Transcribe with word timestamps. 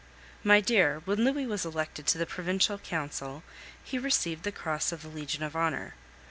My 0.43 0.61
dear, 0.61 1.03
when 1.05 1.23
Louis 1.23 1.45
was 1.45 1.63
elected 1.63 2.07
to 2.07 2.17
the 2.17 2.25
provincial 2.25 2.79
Council, 2.79 3.43
he 3.83 3.99
received 3.99 4.41
the 4.41 4.51
cross 4.51 4.91
of 4.91 5.03
the 5.03 5.09
Legion 5.09 5.43
of 5.43 5.55
Honor. 5.55 5.93